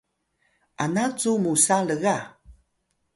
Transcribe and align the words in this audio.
ana 0.83 1.03
cu 1.17 1.31
musa 1.43 1.77
lga? 1.87 2.17